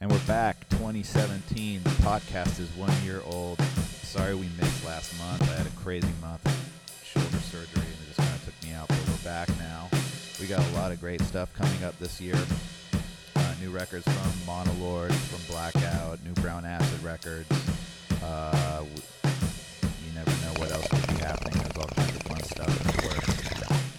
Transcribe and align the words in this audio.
And 0.00 0.12
we're 0.12 0.26
back. 0.28 0.68
2017. 0.68 1.82
The 1.82 1.90
podcast 1.90 2.60
is 2.60 2.70
one 2.76 2.92
year 3.04 3.20
old. 3.26 3.60
Sorry 4.04 4.32
we 4.32 4.48
missed 4.60 4.86
last 4.86 5.18
month. 5.18 5.42
I 5.42 5.56
had 5.56 5.66
a 5.66 5.70
crazy 5.70 6.06
month 6.20 6.46
of 6.46 7.04
shoulder 7.04 7.38
surgery 7.38 7.82
and 7.82 7.94
it 8.02 8.06
just 8.06 8.18
kind 8.18 8.32
of 8.32 8.44
took 8.44 8.62
me 8.62 8.74
out. 8.74 8.86
But 8.86 9.00
we're 9.08 9.24
back 9.24 9.48
now. 9.58 9.88
We 10.40 10.46
got 10.46 10.64
a 10.70 10.74
lot 10.74 10.92
of 10.92 11.00
great 11.00 11.20
stuff 11.22 11.52
coming 11.52 11.82
up 11.82 11.98
this 11.98 12.20
year. 12.20 12.38
Uh, 13.34 13.54
new 13.60 13.70
records 13.70 14.04
from 14.04 14.30
Monolord, 14.46 15.10
from 15.12 15.40
Blackout, 15.52 16.24
new 16.24 16.32
Brown 16.34 16.64
Acid 16.64 17.02
records. 17.02 17.50
Uh, 18.22 18.84
you 19.24 20.14
never 20.14 20.30
know 20.30 20.60
what 20.60 20.70
else 20.70 20.86
could 20.86 21.08
be 21.08 21.24
happening. 21.24 21.54
There's 21.60 21.76
all 21.76 21.88
kinds 21.88 22.14
of 22.14 22.22
fun 22.22 22.42
stuff 22.44 22.68
in 22.68 22.86
the 22.86 23.08
works 23.08 23.97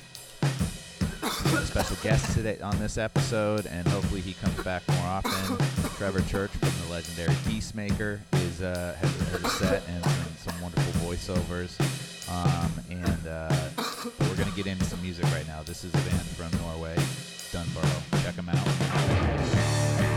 special 1.69 1.97
guest 2.01 2.33
today 2.33 2.57
on 2.63 2.79
this 2.79 2.97
episode, 2.97 3.67
and 3.67 3.87
hopefully 3.89 4.21
he 4.21 4.33
comes 4.33 4.59
back 4.63 4.81
more 4.87 5.05
often. 5.05 5.57
Trevor 5.97 6.21
Church 6.21 6.49
from 6.49 6.71
the 6.83 6.91
legendary 6.91 7.35
Beastmaker 7.45 8.19
is 8.33 8.63
uh, 8.63 8.95
has, 8.99 9.29
has 9.29 9.43
a 9.43 9.49
set 9.49 9.83
and 9.87 10.03
some, 10.03 10.51
some 10.51 10.61
wonderful 10.61 10.93
voiceovers. 11.07 11.79
Um, 12.27 12.71
and 12.89 13.27
uh, 13.27 13.69
we're 14.21 14.35
gonna 14.35 14.55
get 14.55 14.65
into 14.65 14.85
some 14.85 14.99
music 15.03 15.25
right 15.25 15.47
now. 15.47 15.61
This 15.61 15.83
is 15.83 15.93
a 15.93 15.97
band 15.97 16.21
from 16.21 16.49
Norway, 16.61 16.95
Dunbarrow. 17.51 18.23
Check 18.23 18.35
them 18.35 18.49
out. 18.49 20.08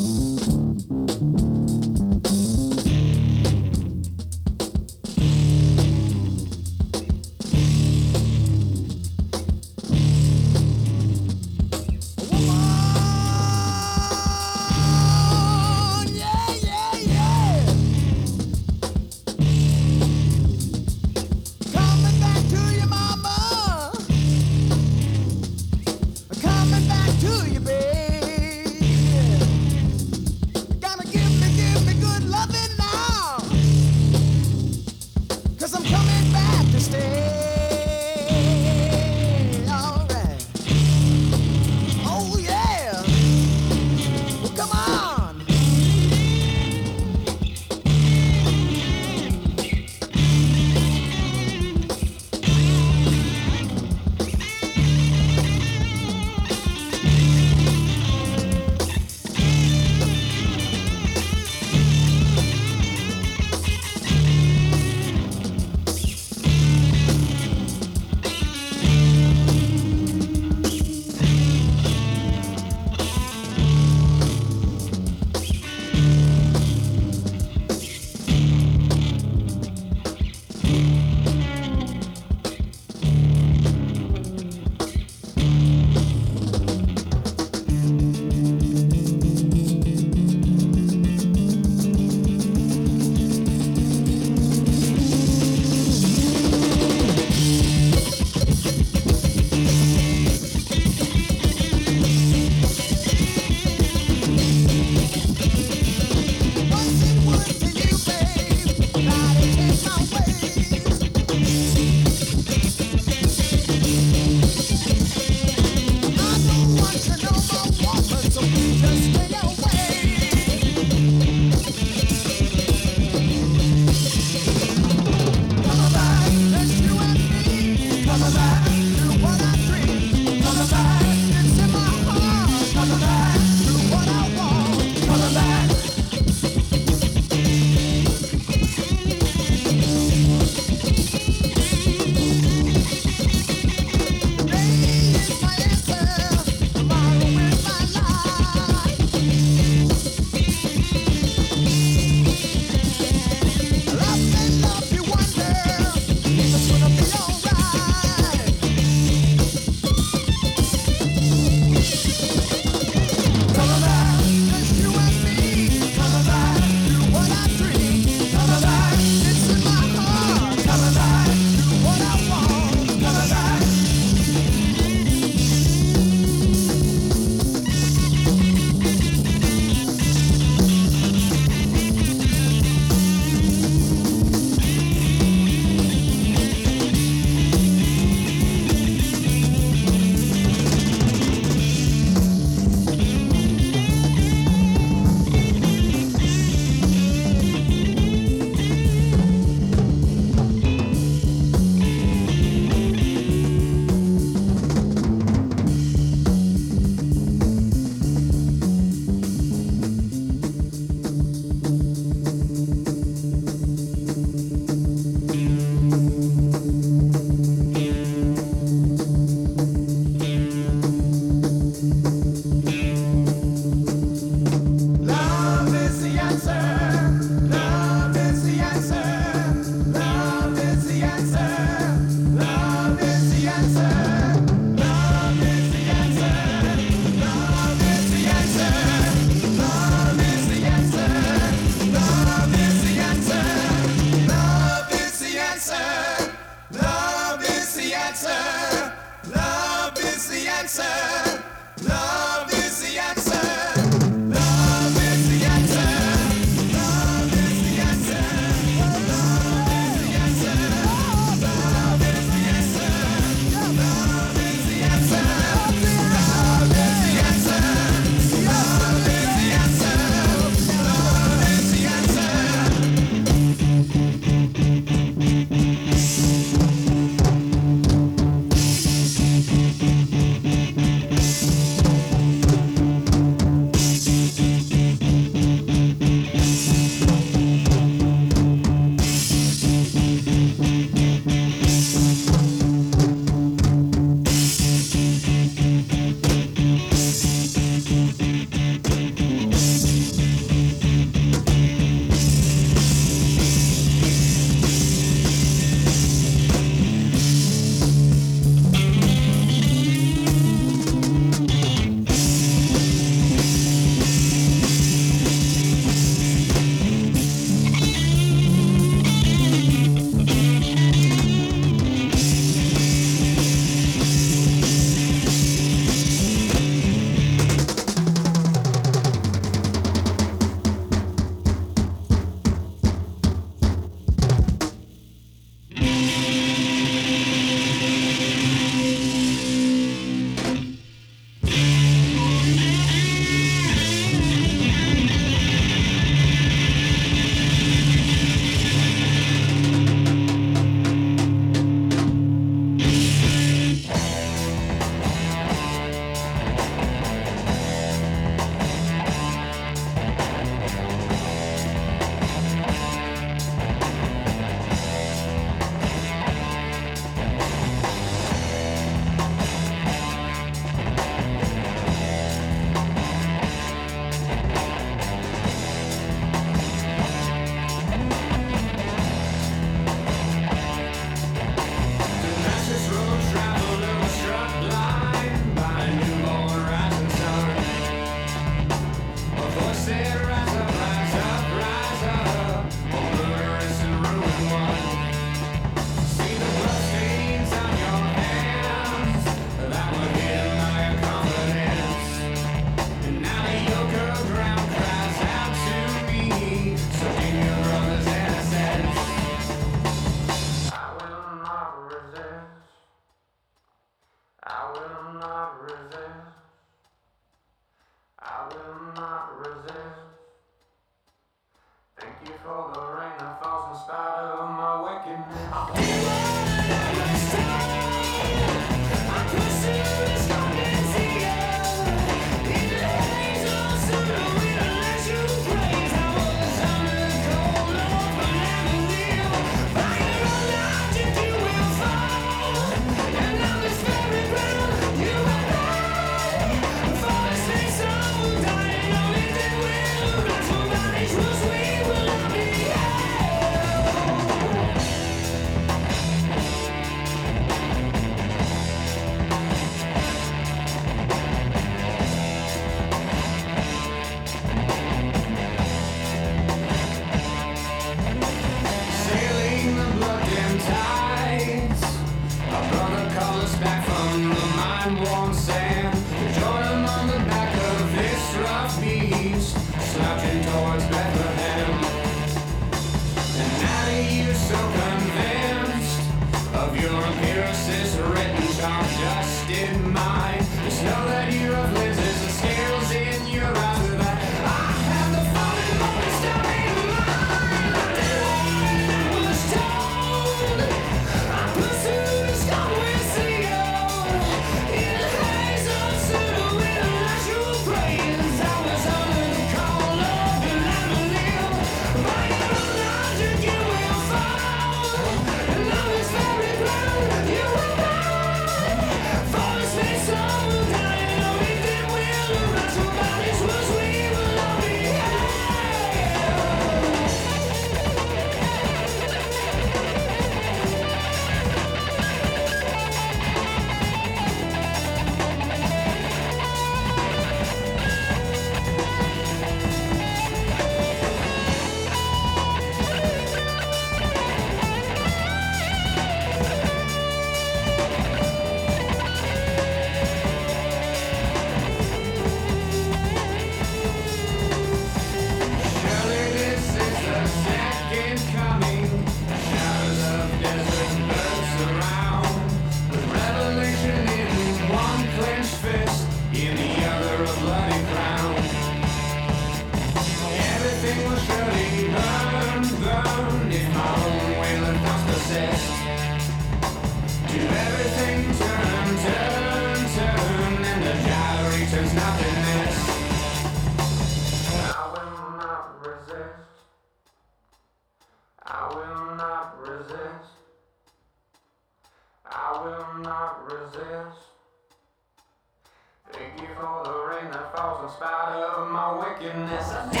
In 597.86 597.92
spite 597.92 598.42
of 598.42 598.68
my 598.68 598.98
wickedness. 598.98 599.70
I 599.70 599.88
did 599.92 600.00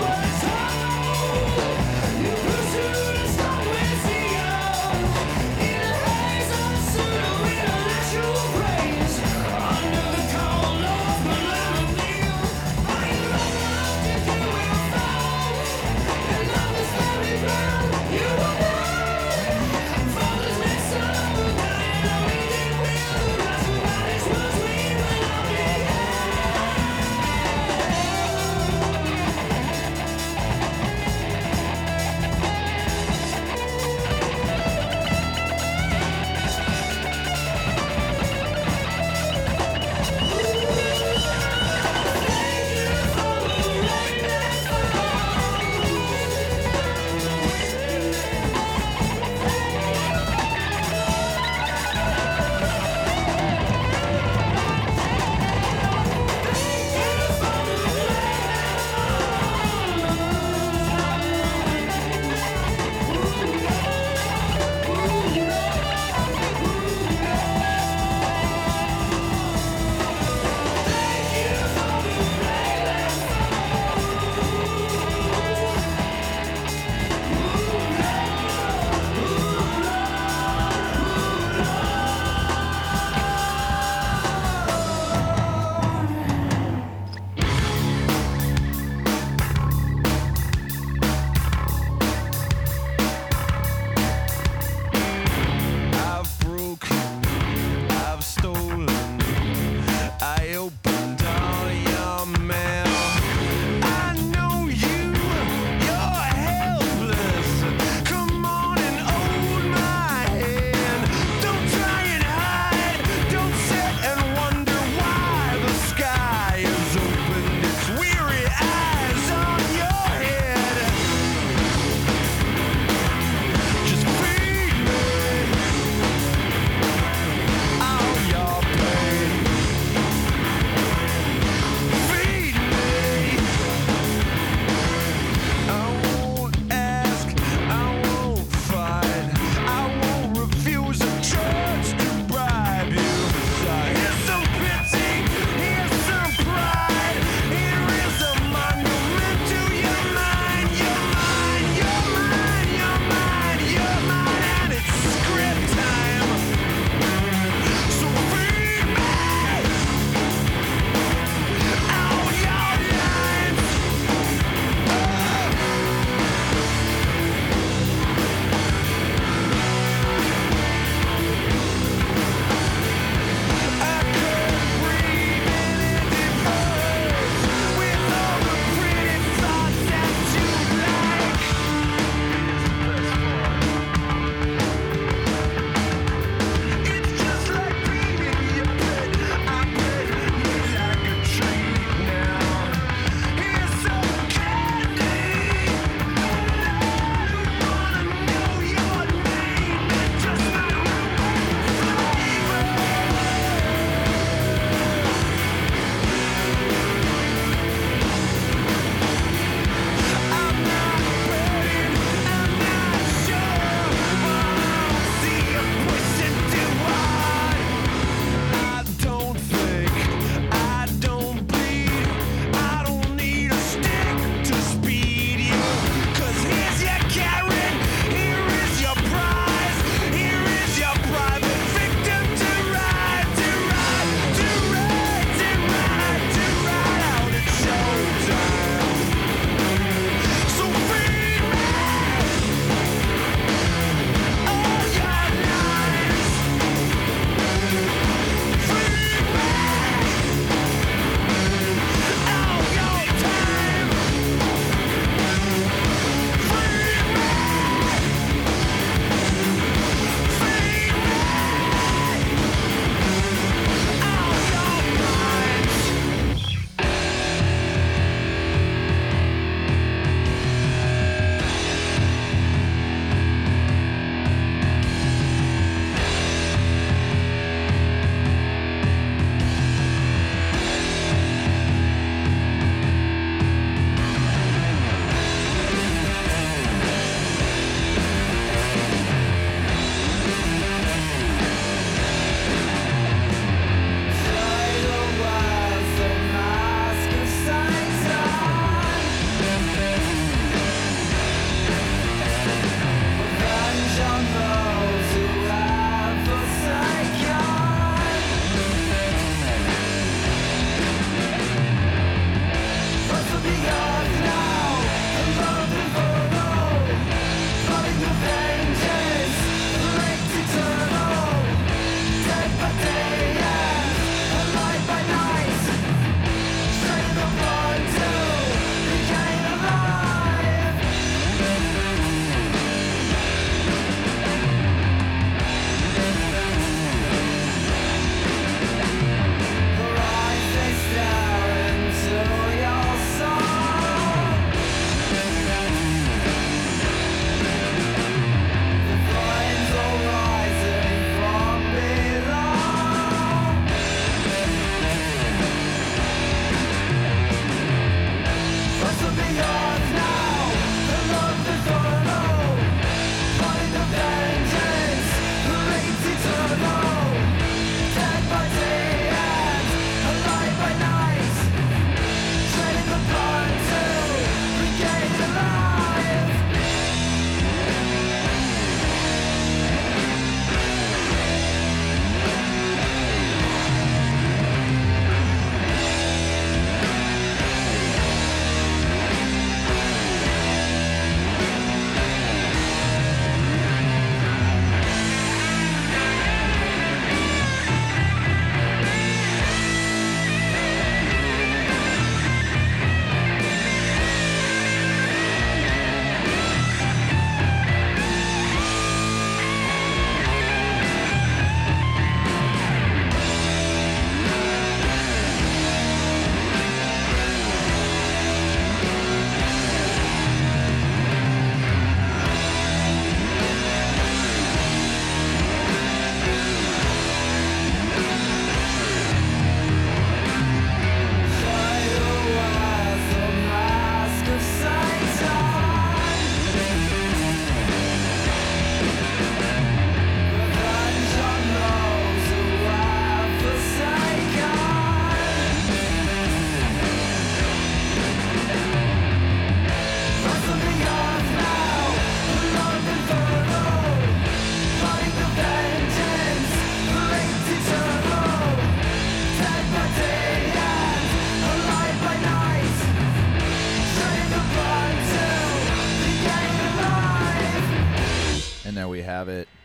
what 0.00 1.78
you 1.78 1.83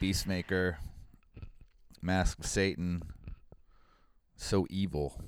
Beastmaker, 0.09 0.77
Mask 2.01 2.39
of 2.39 2.47
Satan, 2.47 3.03
so 4.35 4.65
evil. 4.67 5.21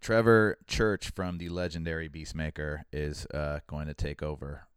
Trevor 0.00 0.58
Church 0.68 1.10
from 1.10 1.38
the 1.38 1.48
legendary 1.48 2.08
Beastmaker 2.08 2.84
is 2.92 3.26
uh, 3.34 3.58
going 3.66 3.88
to 3.88 3.94
take 3.94 4.22
over 4.22 4.68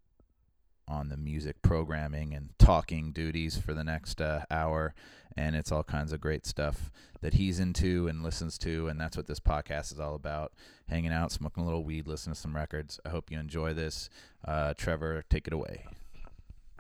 on 0.88 1.10
the 1.10 1.18
music 1.18 1.62
programming 1.62 2.34
and 2.34 2.50
talking 2.58 3.12
duties 3.12 3.56
for 3.56 3.76
the 3.76 3.84
next 3.84 4.20
uh, 4.20 4.46
hour. 4.50 4.96
And 5.38 5.56
it's 5.56 5.72
all 5.72 5.84
kinds 5.84 6.12
of 6.12 6.20
great 6.20 6.48
stuff 6.48 6.90
that 7.22 7.36
he's 7.36 7.60
into 7.60 8.08
and 8.08 8.24
listens 8.24 8.58
to. 8.58 8.88
And 8.88 9.00
that's 9.00 9.16
what 9.16 9.28
this 9.28 9.40
podcast 9.40 9.94
is 9.94 10.00
all 10.00 10.16
about 10.16 10.54
hanging 10.88 11.14
out, 11.14 11.32
smoking 11.32 11.62
a 11.62 11.66
little 11.68 11.84
weed, 11.84 12.08
listening 12.08 12.34
to 12.34 12.42
some 12.42 12.56
records. 12.56 13.00
I 13.06 13.10
hope 13.10 13.30
you 13.30 13.38
enjoy 13.38 13.76
this. 13.76 14.10
Uh, 14.44 14.74
Trevor, 14.76 15.24
take 15.30 15.46
it 15.46 15.54
away. 15.54 15.86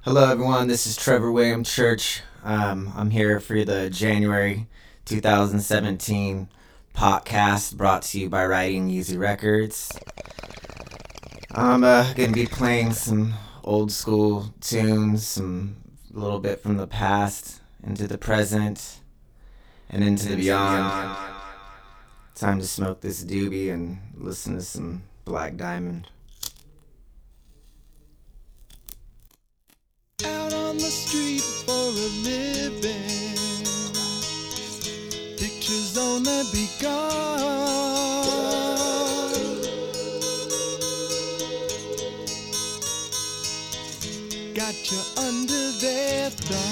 Hello, 0.03 0.31
everyone. 0.31 0.69
This 0.69 0.87
is 0.87 0.95
Trevor 0.95 1.29
William 1.29 1.61
Church. 1.61 2.21
Um, 2.45 2.93
I'm 2.95 3.09
here 3.09 3.41
for 3.41 3.65
the 3.65 3.89
January 3.89 4.65
2017 5.03 6.47
podcast 6.95 7.75
brought 7.75 8.03
to 8.03 8.19
you 8.21 8.29
by 8.29 8.45
RidingEasy 8.45 9.19
Records. 9.19 9.91
I'm 11.51 11.83
uh, 11.83 12.13
going 12.13 12.29
to 12.29 12.33
be 12.33 12.47
playing 12.47 12.93
some 12.93 13.33
old 13.65 13.91
school 13.91 14.53
tunes, 14.61 15.27
some 15.27 15.75
a 16.15 16.17
little 16.17 16.39
bit 16.39 16.61
from 16.61 16.77
the 16.77 16.87
past 16.87 17.59
into 17.83 18.07
the 18.07 18.17
present 18.17 19.01
and 19.89 20.01
into 20.01 20.29
the 20.29 20.37
beyond. 20.37 21.17
Time 22.35 22.61
to 22.61 22.65
smoke 22.65 23.01
this 23.01 23.25
doobie 23.25 23.69
and 23.69 23.99
listen 24.15 24.55
to 24.55 24.61
some 24.61 25.03
Black 25.25 25.57
Diamond. 25.57 26.07
Out 30.25 30.53
on 30.53 30.77
the 30.77 30.91
street 30.91 31.41
for 31.41 31.71
a 31.71 32.09
living. 32.23 33.35
Pictures 35.37 35.97
only 35.97 36.43
begun. 36.51 37.09
Got 44.53 44.91
you 44.91 44.99
under 45.17 45.71
their 45.79 46.29
thumb. 46.29 46.68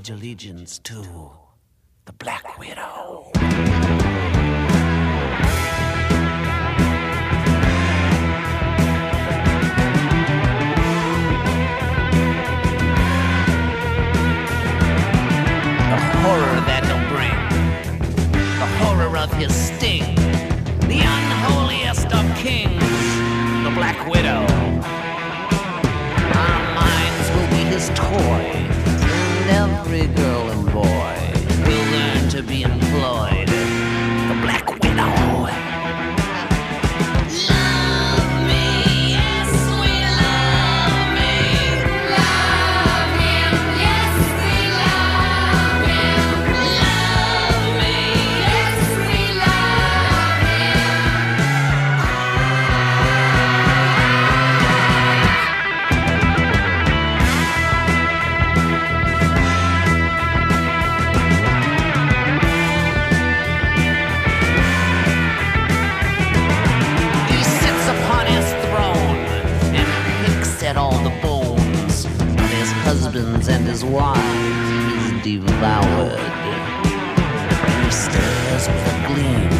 pledge 0.00 0.10
allegiance 0.10 0.78
to 0.78 1.04
the 2.06 2.12
Black 2.12 2.58
Widow. 2.58 3.30
The 3.34 3.48
horror 16.22 16.60
that 16.64 16.82
he'll 16.86 17.08
bring, 17.10 17.38
the 18.58 18.66
horror 18.78 19.18
of 19.18 19.30
his 19.34 19.54
sting, 19.54 20.14
the 20.88 21.00
unholiest 21.00 22.06
of 22.14 22.24
kings, 22.36 22.80
the 23.64 23.72
Black 23.74 24.06
Widow. 24.08 24.46
Our 26.38 26.74
minds 26.74 27.30
will 27.34 27.48
be 27.50 27.64
his 27.68 27.90
toy 27.94 28.60
every 29.50 30.06
girl 30.06 30.50
and 30.50 30.66
boy 30.72 31.16
will 31.66 31.86
learn 31.92 32.28
to 32.30 32.42
be 32.42 32.62
employed. 32.62 33.29
wide 73.90 74.92
is 74.96 75.22
devoured. 75.24 76.18
He 77.84 77.90
stares 77.90 78.68
with 78.68 78.86
a 78.86 79.06
gleam, 79.08 79.50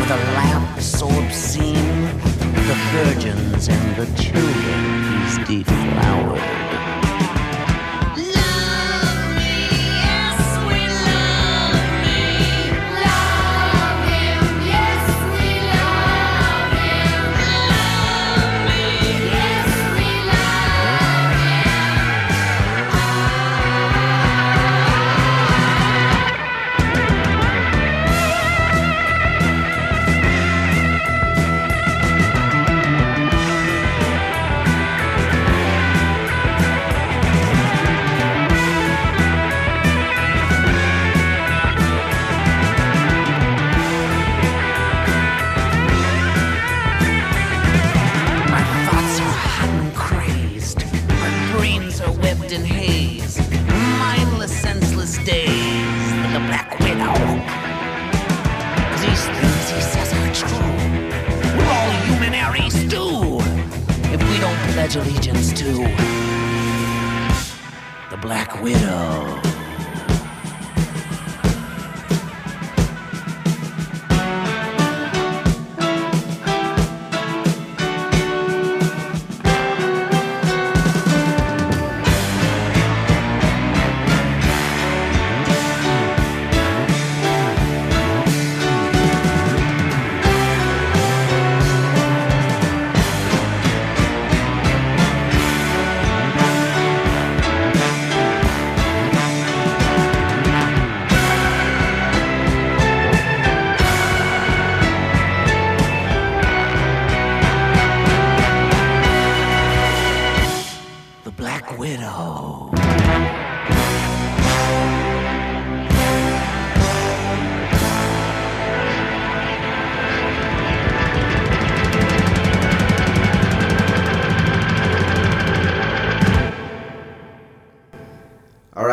with 0.00 0.10
a 0.10 0.20
lamp 0.36 0.80
so 0.80 1.06
obscene, 1.06 2.06
the 2.68 2.76
virgins 2.92 3.68
and 3.68 3.96
the 3.96 4.06
children 4.20 4.80
he's 5.10 5.36
deflowered. 5.46 6.71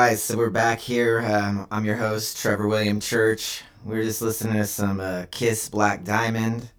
Right, 0.10 0.18
so 0.18 0.36
we're 0.36 0.50
back 0.50 0.80
here. 0.80 1.22
Um, 1.22 1.68
I'm 1.70 1.86
your 1.86 1.96
host, 1.96 2.42
Trevor 2.42 2.68
William 2.68 3.00
Church. 3.00 3.62
We 3.86 3.96
were 3.96 4.04
just 4.04 4.24
listening 4.24 4.56
to 4.56 4.66
some 4.66 5.00
uh, 5.00 5.28
Kiss 5.30 5.70
Black 5.70 6.04
Diamond, 6.04 6.72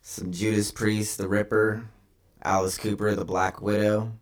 some 0.00 0.32
Judas 0.32 0.72
Priest, 0.72 1.18
The 1.18 1.28
Ripper, 1.28 1.84
Alice 2.42 2.78
Cooper, 2.78 3.14
The 3.14 3.26
Black 3.26 3.60
Widow. 3.60 4.12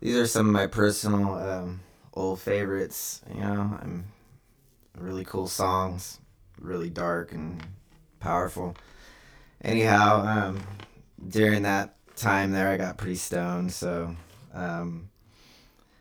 These 0.00 0.16
are 0.16 0.26
some 0.26 0.48
of 0.48 0.52
my 0.52 0.66
personal 0.66 1.34
um, 1.34 1.80
old 2.12 2.40
favorites. 2.40 3.20
You 3.32 3.42
know, 3.42 3.78
I'm 3.80 4.06
really 4.98 5.24
cool 5.24 5.46
songs, 5.46 6.18
really 6.60 6.90
dark 6.90 7.30
and 7.30 7.64
powerful. 8.18 8.74
Anyhow, 9.62 10.26
um, 10.26 10.60
during 11.28 11.62
that 11.62 11.94
time 12.16 12.50
there, 12.50 12.70
I 12.70 12.76
got 12.76 12.98
pretty 12.98 13.14
stoned, 13.14 13.72
so 13.72 14.16
um, 14.54 15.09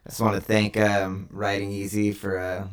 just 0.10 0.22
want 0.22 0.34
to 0.34 0.42
thank 0.42 0.76
um, 0.76 1.30
RidingEasy 1.32 2.16
for 2.16 2.40
uh, 2.40 2.68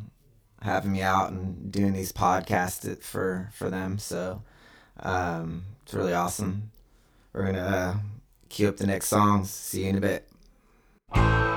having 0.62 0.91
me 0.91 1.03
out 1.03 1.30
and 1.30 1.70
doing 1.70 1.93
these 1.93 2.11
podcasts 2.11 3.03
for 3.03 3.51
for 3.53 3.68
them. 3.68 3.99
So 3.99 4.43
um, 5.01 5.64
it's 5.82 5.93
really 5.93 6.14
awesome. 6.14 6.70
We're 7.34 7.45
gonna 7.45 7.59
uh, 7.61 7.97
cue 8.49 8.68
up 8.68 8.78
the 8.78 8.87
next 8.87 9.09
songs. 9.09 9.51
See 9.51 9.84
you 9.84 9.91
in 9.91 9.97
a 9.97 10.01
bit. 10.01 11.55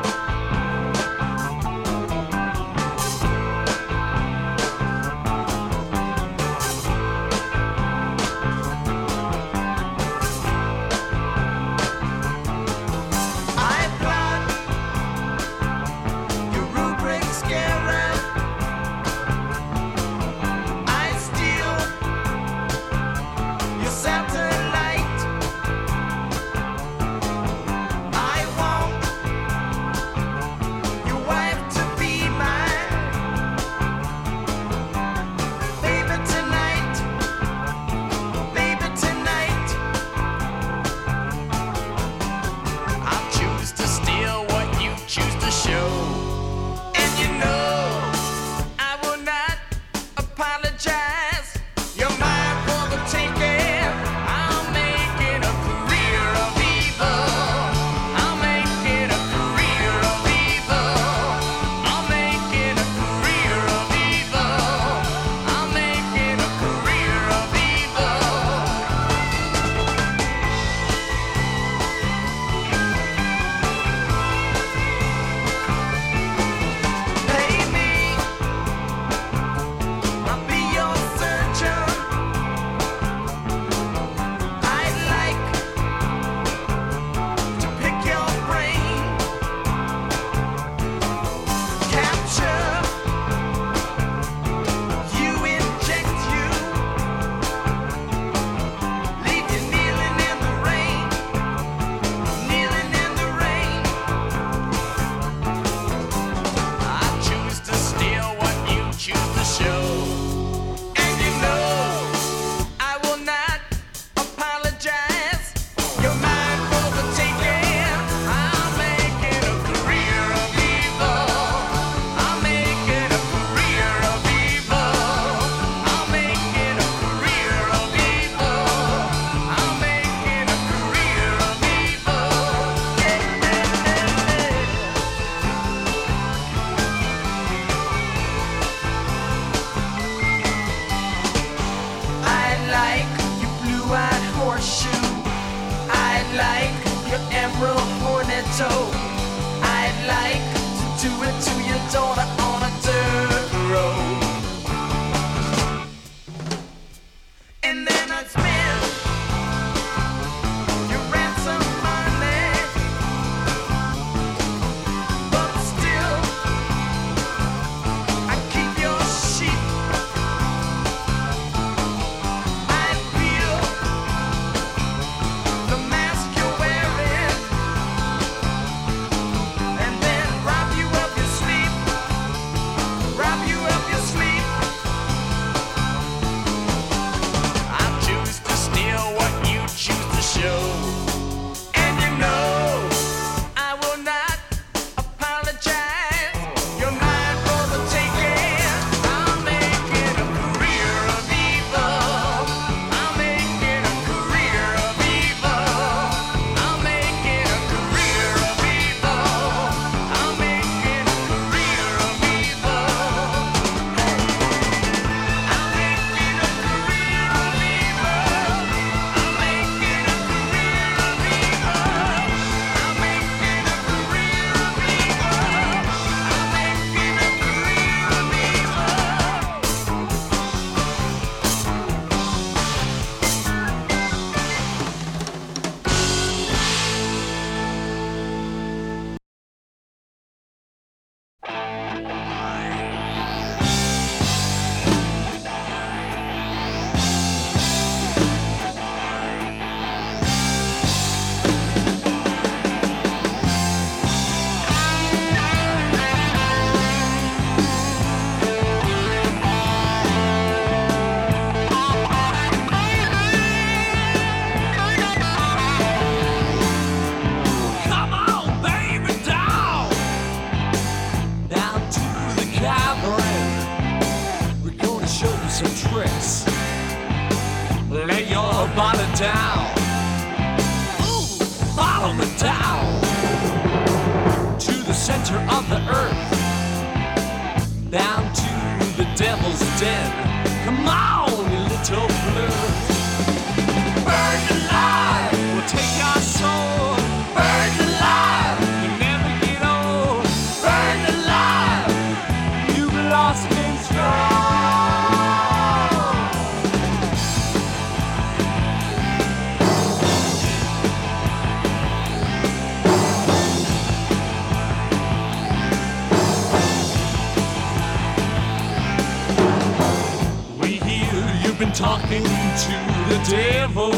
devil. 323.29 323.91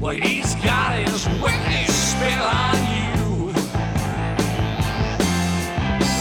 Well, 0.00 0.14
he's 0.14 0.54
got 0.56 0.98
his 0.98 1.26
witness 1.42 1.92
spell 2.12 2.46
on 2.46 2.78
you. 2.94 3.52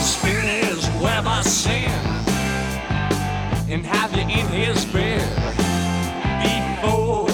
Spin 0.04 0.46
his 0.66 0.90
web 1.02 1.28
of 1.28 1.44
sin 1.44 1.92
and 3.70 3.86
have 3.86 4.16
you 4.16 4.24
in 4.24 4.48
his 4.48 4.84
bed 4.86 5.22
before 6.42 7.30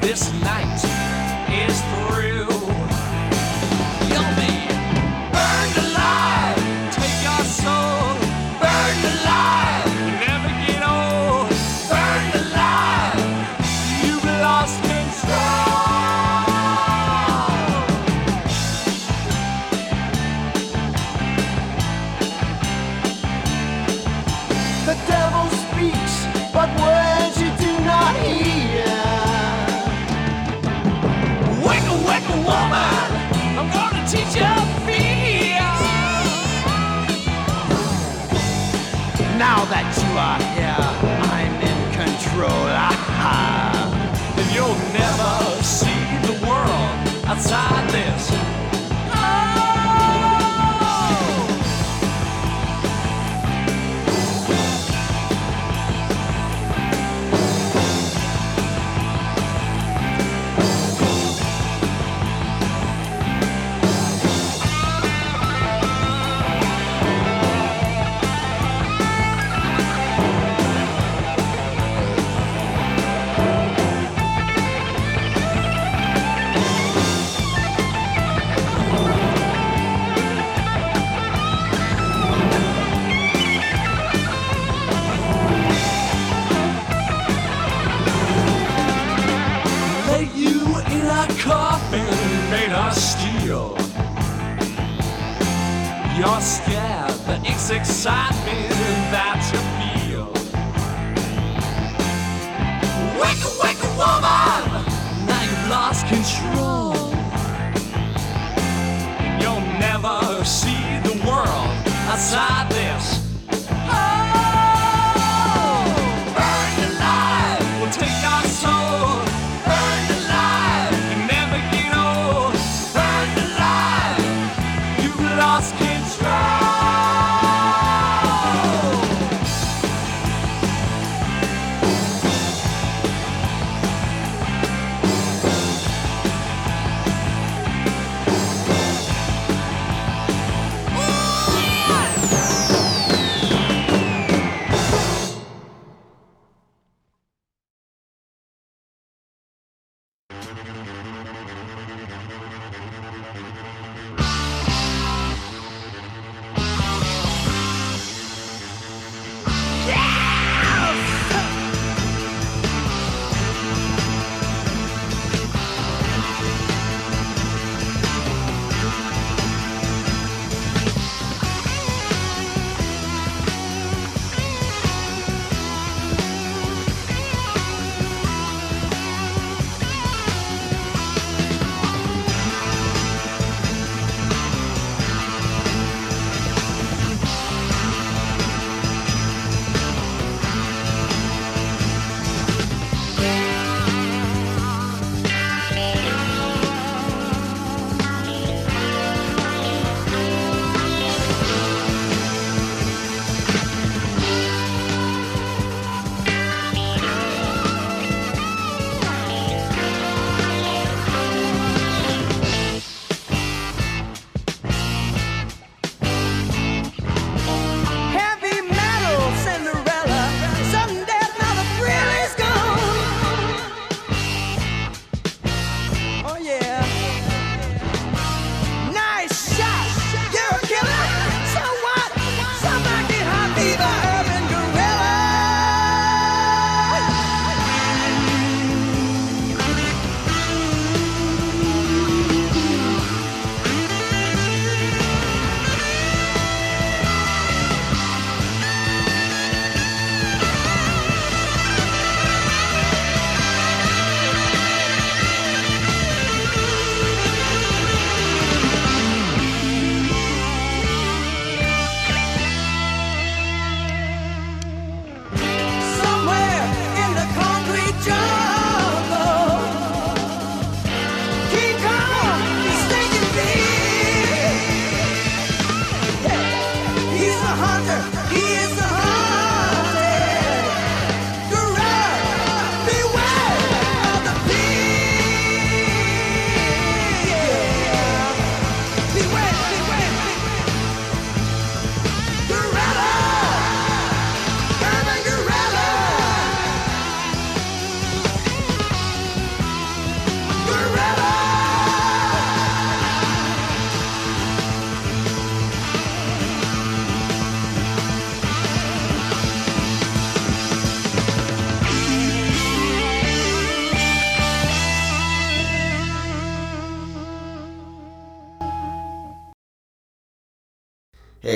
this 0.00 0.32
night. 0.42 0.71
side. 47.52 47.81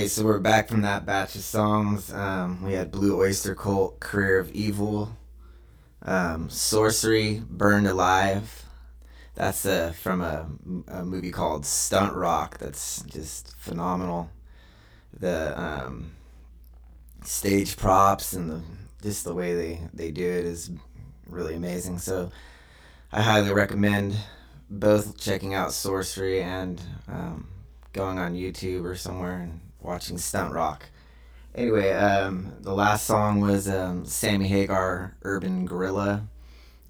So 0.08 0.24
we're 0.24 0.38
back 0.38 0.68
from 0.68 0.82
that 0.82 1.04
batch 1.04 1.34
of 1.34 1.40
songs. 1.40 2.12
Um, 2.12 2.62
we 2.62 2.74
had 2.74 2.92
Blue 2.92 3.20
Oyster 3.20 3.56
Cult, 3.56 3.98
Career 3.98 4.38
of 4.38 4.52
Evil, 4.52 5.16
um, 6.02 6.48
Sorcery, 6.48 7.42
Burned 7.50 7.88
Alive. 7.88 8.64
That's 9.34 9.66
uh, 9.66 9.92
from 10.00 10.20
a, 10.20 10.46
a 10.86 11.04
movie 11.04 11.32
called 11.32 11.66
Stunt 11.66 12.14
Rock. 12.14 12.58
That's 12.58 13.02
just 13.02 13.56
phenomenal. 13.58 14.30
The 15.18 15.60
um, 15.60 16.12
stage 17.24 17.76
props 17.76 18.32
and 18.32 18.48
the 18.48 18.62
just 19.02 19.24
the 19.24 19.34
way 19.34 19.54
they, 19.54 19.80
they 19.92 20.12
do 20.12 20.24
it 20.24 20.44
is 20.44 20.70
really 21.28 21.56
amazing. 21.56 21.98
So 21.98 22.30
I 23.10 23.22
highly 23.22 23.52
recommend 23.52 24.16
both 24.70 25.18
checking 25.18 25.52
out 25.52 25.72
Sorcery 25.72 26.42
and 26.42 26.80
um, 27.08 27.48
going 27.92 28.18
on 28.18 28.34
YouTube 28.34 28.84
or 28.84 28.94
somewhere 28.94 29.38
and 29.38 29.60
watching 29.80 30.18
Stunt 30.18 30.52
Rock. 30.52 30.86
Anyway, 31.54 31.92
um, 31.92 32.52
the 32.60 32.74
last 32.74 33.06
song 33.06 33.40
was 33.40 33.68
um, 33.68 34.04
Sammy 34.04 34.46
Hagar, 34.46 35.16
Urban 35.22 35.64
Gorilla. 35.64 36.28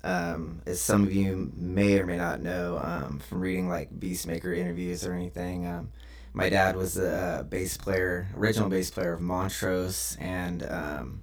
Um, 0.02 0.62
as 0.66 0.80
some 0.80 1.02
of 1.02 1.12
you 1.12 1.52
may 1.56 1.98
or 1.98 2.06
may 2.06 2.16
not 2.16 2.40
know 2.40 2.80
um, 2.82 3.20
from 3.20 3.40
reading 3.40 3.68
like 3.68 3.98
Beastmaker 3.98 4.56
interviews 4.56 5.04
or 5.04 5.12
anything, 5.12 5.66
um, 5.66 5.90
my 6.32 6.48
dad 6.48 6.76
was 6.76 6.96
a 6.96 7.46
bass 7.48 7.76
player, 7.76 8.28
original 8.36 8.68
bass 8.68 8.90
player 8.90 9.14
of 9.14 9.20
Montrose, 9.20 10.16
and 10.20 10.62
um, 10.68 11.22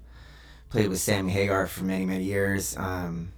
played 0.70 0.90
with 0.90 1.00
Sammy 1.00 1.32
Hagar 1.32 1.68
for 1.68 1.84
many, 1.84 2.06
many 2.06 2.24
years. 2.24 2.76
Um, 2.78 3.32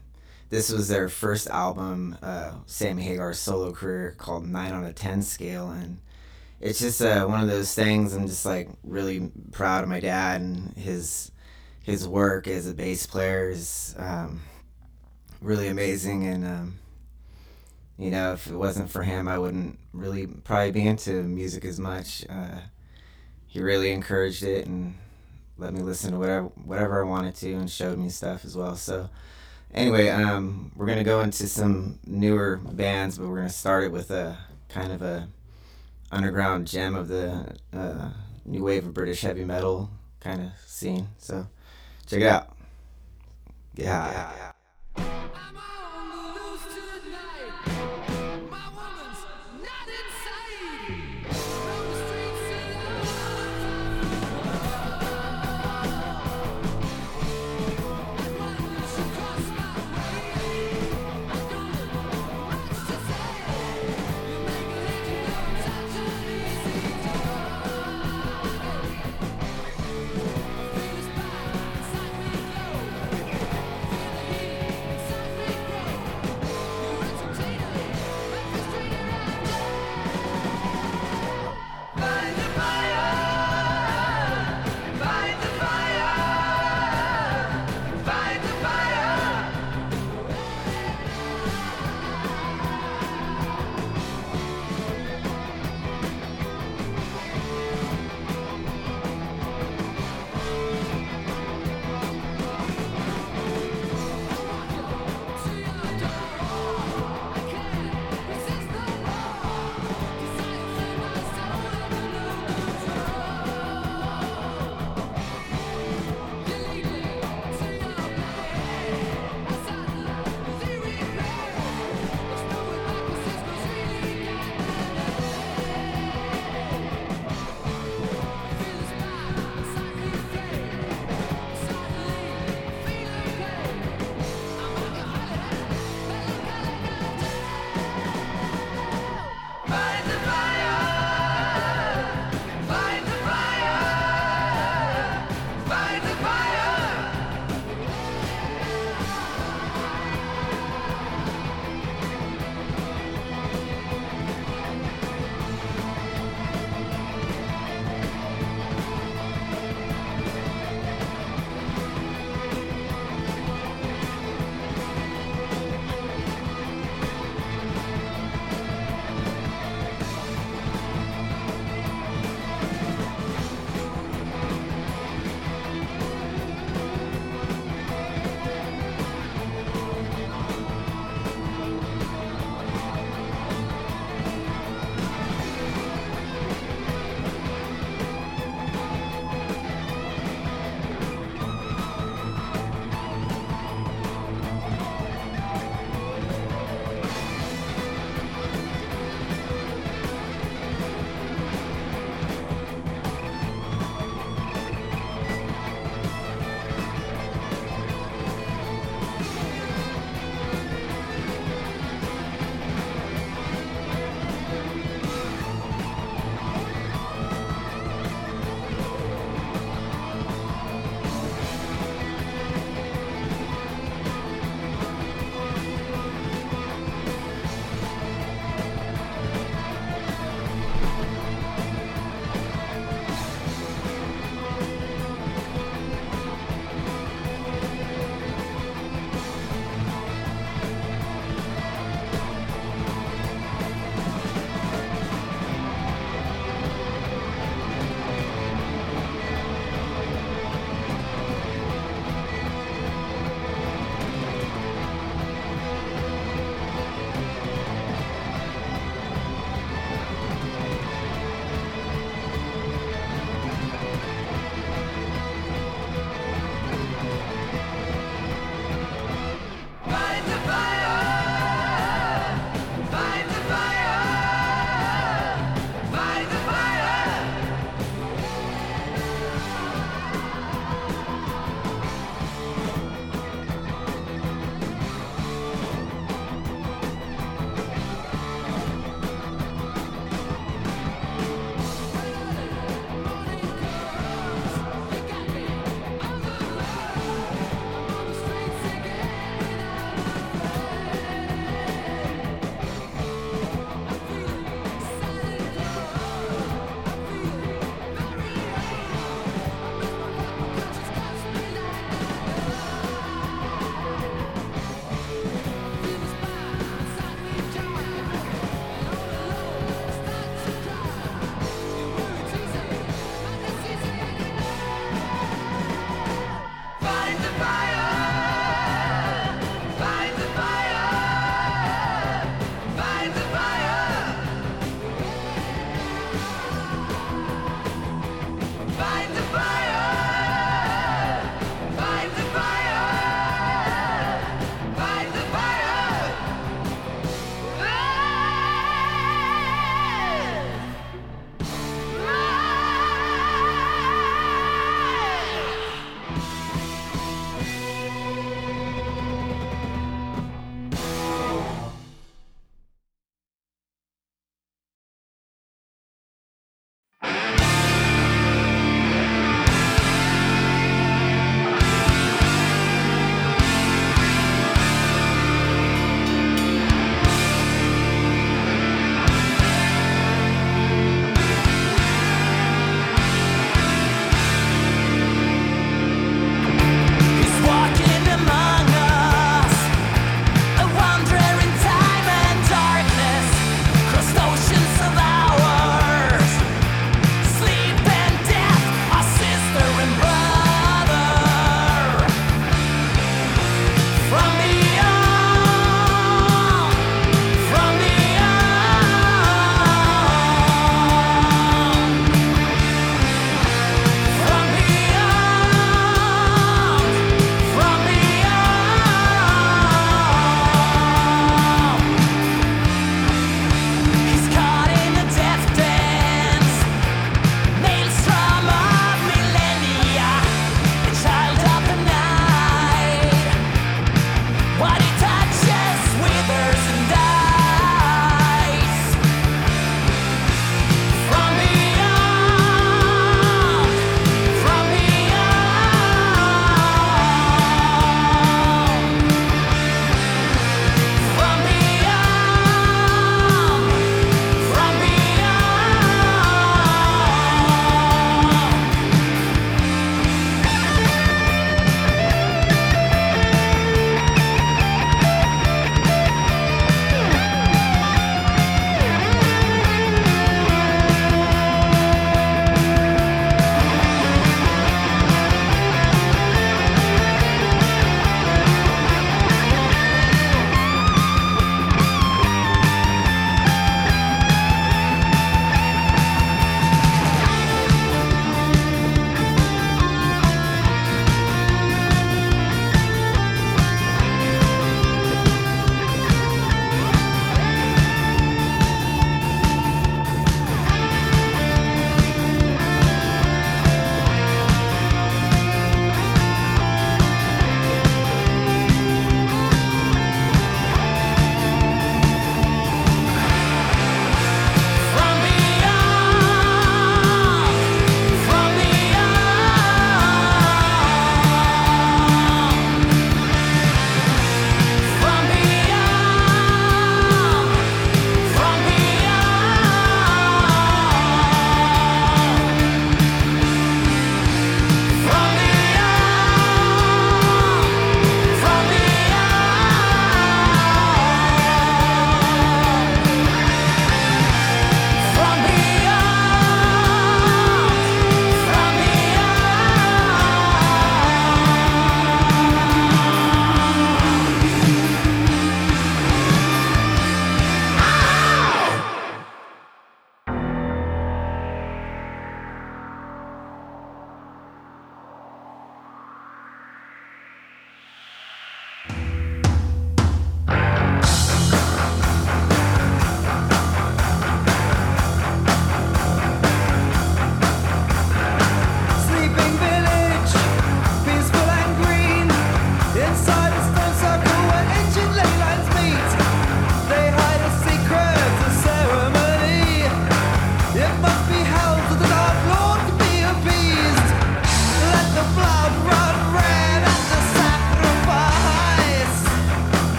this 0.50 0.72
was 0.72 0.88
their 0.88 1.10
first 1.10 1.48
album, 1.48 2.18
uh, 2.22 2.54
Sammy 2.66 3.04
Hagar's 3.04 3.40
solo 3.40 3.74
career, 3.74 4.16
called 4.18 4.48
Nine 4.48 4.72
on 4.72 4.86
a 4.86 4.94
Ten 4.94 5.22
Scale, 5.22 5.70
and 5.70 6.00
it's 6.60 6.80
just 6.80 7.02
uh, 7.02 7.26
one 7.26 7.42
of 7.42 7.48
those 7.48 7.74
things. 7.74 8.14
I'm 8.14 8.28
just 8.28 8.46
like 8.46 8.70
really 8.84 9.32
proud 9.52 9.84
of 9.84 9.90
my 9.90 10.00
dad 10.00 10.42
and 10.42 10.76
his 10.76 11.32
his 11.84 12.08
work 12.08 12.48
as 12.48 12.68
a 12.68 12.74
bass 12.74 13.06
player 13.06 13.50
is 13.50 13.94
um, 13.98 14.42
really 15.42 15.68
amazing. 15.68 16.26
And 16.26 16.46
um, 16.46 16.80
you 17.98 18.10
know, 18.10 18.34
if 18.34 18.48
it 18.48 18.56
wasn't 18.56 18.90
for 18.90 19.04
him, 19.04 19.28
I 19.28 19.38
wouldn't 19.38 19.80
really 19.94 20.28
probably 20.28 20.72
be 20.72 20.88
into 20.88 21.24
music 21.24 21.66
as 21.66 21.80
much. 21.80 22.26
Uh, 22.30 22.60
he 23.48 23.62
really 23.62 23.92
encouraged 23.92 24.44
it 24.44 24.66
and 24.66 24.96
let 25.58 25.74
me 25.74 25.82
listen 25.82 26.12
to 26.12 26.18
whatever 26.18 26.48
whatever 26.66 27.04
I 27.04 27.08
wanted 27.08 27.36
to 27.36 27.54
and 27.54 27.70
showed 27.70 27.98
me 27.98 28.10
stuff 28.10 28.44
as 28.44 28.58
well. 28.58 28.76
So 28.76 29.10
anyway, 29.74 30.10
um, 30.10 30.72
we're 30.76 30.88
gonna 30.88 31.04
go 31.04 31.22
into 31.22 31.48
some 31.48 32.00
newer 32.06 32.58
bands, 32.58 33.18
but 33.18 33.28
we're 33.28 33.38
gonna 33.38 33.50
start 33.50 33.84
it 33.84 33.92
with 33.92 34.12
a 34.12 34.38
kind 34.68 34.92
of 34.92 35.02
a 35.02 35.28
underground 36.12 36.68
gem 36.68 36.96
of 36.96 37.08
the 37.08 37.56
uh, 37.74 38.10
new 38.46 38.64
wave 38.64 38.86
of 38.86 38.94
British 38.94 39.22
heavy 39.22 39.44
metal 39.46 39.90
kind 40.20 40.42
of 40.42 40.52
scene. 40.66 41.08
So 41.18 41.48
check 42.06 42.22
it 42.22 42.28
out. 42.28 42.56
Yeah. 43.76 44.32
I'm 44.42 44.55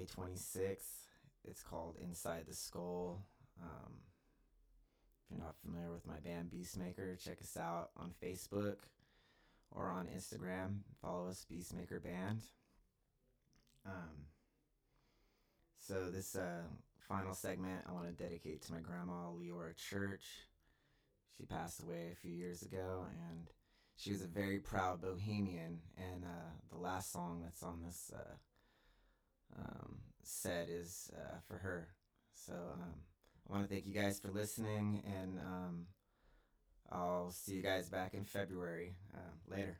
May 0.00 0.06
26th. 0.06 1.08
It's 1.44 1.62
called 1.62 1.96
Inside 2.02 2.44
the 2.48 2.54
Skull. 2.54 3.22
Um, 3.62 3.92
if 5.22 5.30
you're 5.30 5.44
not 5.44 5.56
familiar 5.62 5.92
with 5.92 6.06
my 6.06 6.18
band 6.20 6.50
Beastmaker, 6.50 7.22
check 7.22 7.38
us 7.42 7.58
out 7.58 7.90
on 7.98 8.12
Facebook 8.22 8.76
or 9.70 9.90
on 9.90 10.06
Instagram. 10.06 10.78
Follow 11.02 11.28
us, 11.28 11.44
Beastmaker 11.52 12.02
Band. 12.02 12.40
Um, 13.84 14.24
so 15.78 16.10
this 16.10 16.34
uh, 16.34 16.62
final 17.06 17.34
segment 17.34 17.84
I 17.86 17.92
want 17.92 18.06
to 18.06 18.22
dedicate 18.22 18.62
to 18.62 18.72
my 18.72 18.80
grandma 18.80 19.28
Leora 19.38 19.76
Church. 19.76 20.24
She 21.36 21.44
passed 21.44 21.82
away 21.82 22.08
a 22.10 22.16
few 22.16 22.32
years 22.32 22.62
ago, 22.62 23.04
and 23.28 23.48
she 23.96 24.12
was 24.12 24.22
a 24.22 24.28
very 24.28 24.60
proud 24.60 25.02
bohemian. 25.02 25.80
And 25.98 26.24
uh, 26.24 26.52
the 26.70 26.78
last 26.78 27.12
song 27.12 27.42
that's 27.44 27.62
on 27.62 27.82
this 27.84 28.10
uh, 28.14 28.36
um, 29.58 29.89
set 30.22 30.68
is 30.68 31.10
uh, 31.16 31.38
for 31.46 31.58
her. 31.58 31.88
So 32.34 32.52
um, 32.52 32.94
I 33.48 33.52
want 33.52 33.68
to 33.68 33.74
thank 33.74 33.86
you 33.86 33.94
guys 33.94 34.20
for 34.20 34.30
listening, 34.30 35.02
and 35.06 35.38
um, 35.38 35.86
I'll 36.90 37.30
see 37.30 37.54
you 37.54 37.62
guys 37.62 37.88
back 37.88 38.14
in 38.14 38.24
February. 38.24 38.94
Uh, 39.14 39.54
later. 39.54 39.78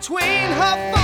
between 0.00 0.48
her. 0.56 0.99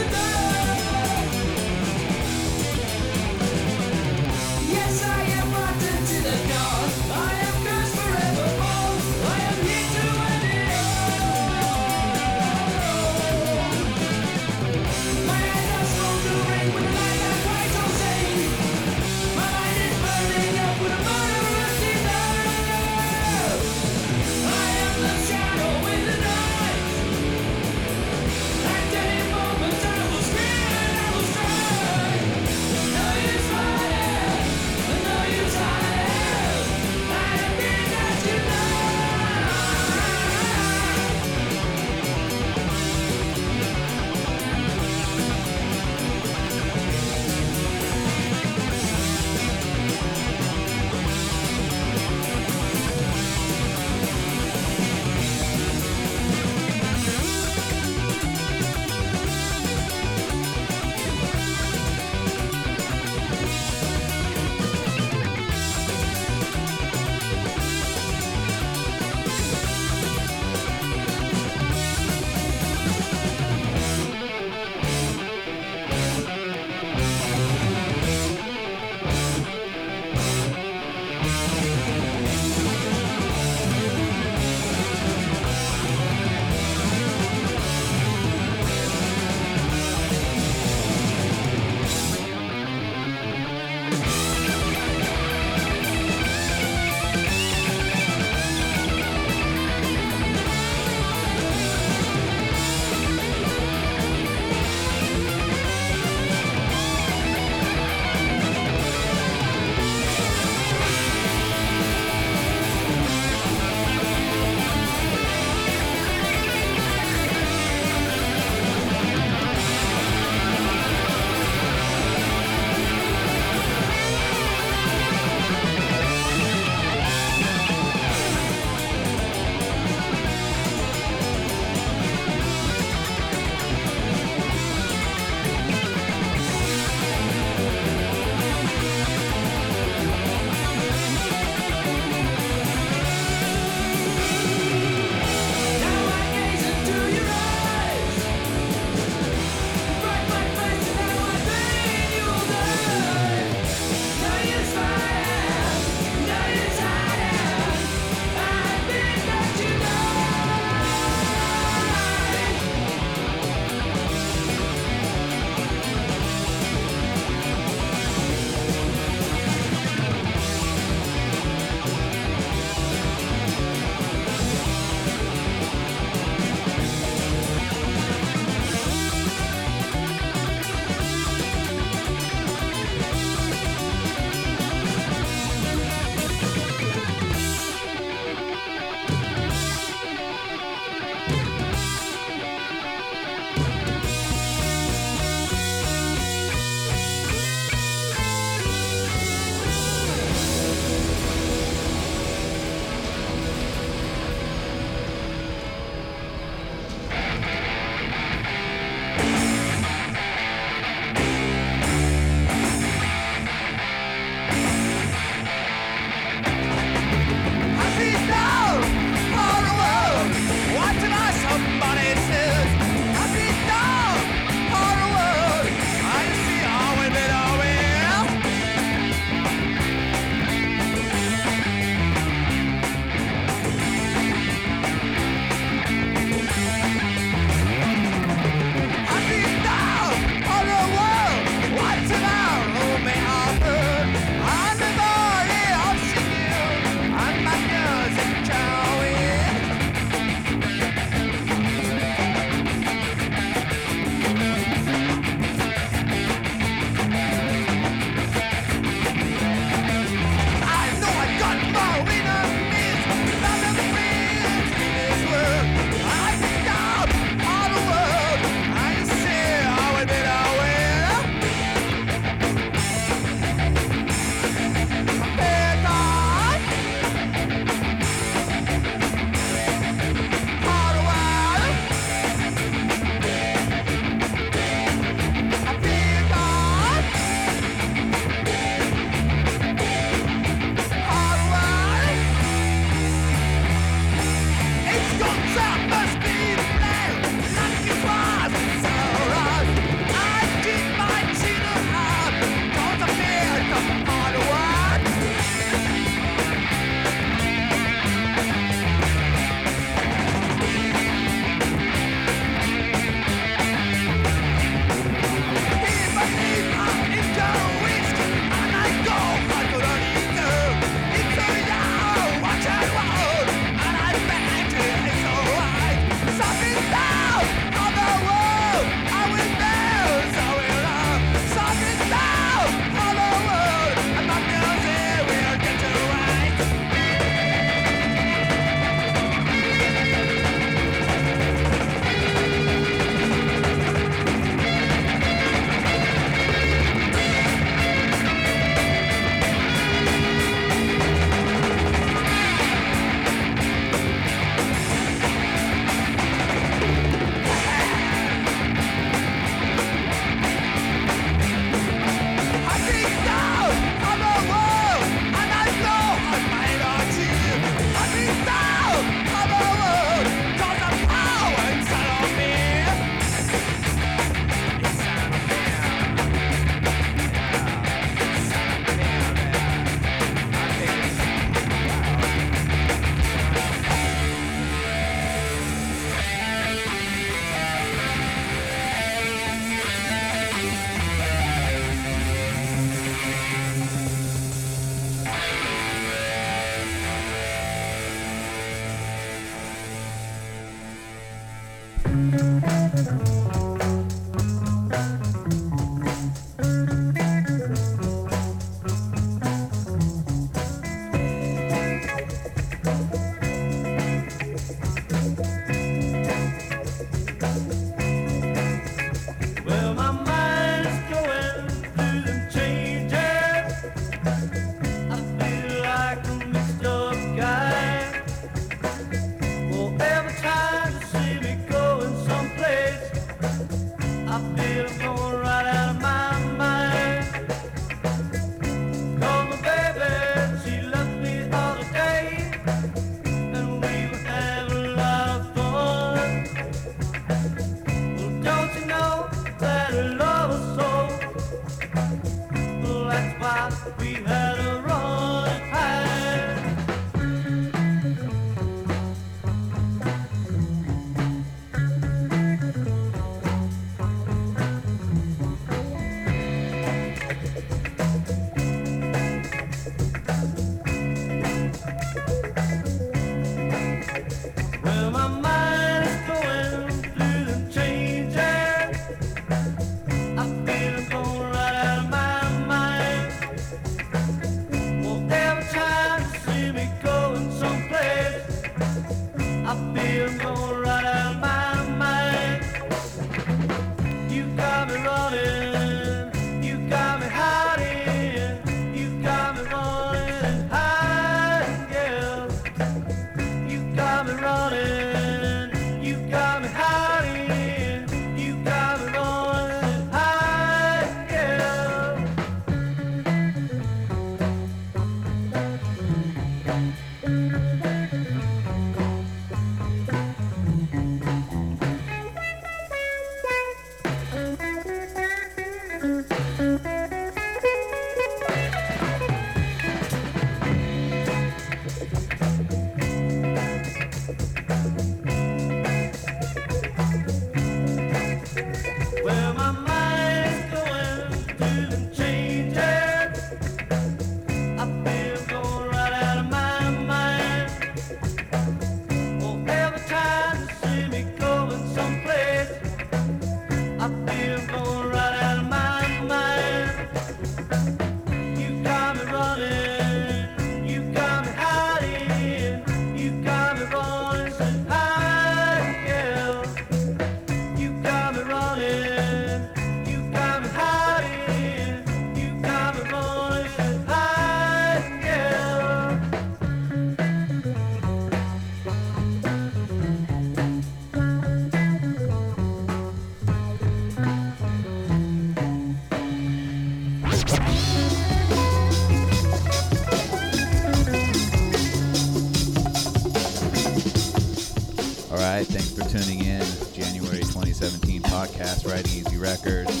2017 598.61 598.81
podcast, 598.81 598.85
RidingEasy 598.85 599.41
Records. 599.41 600.00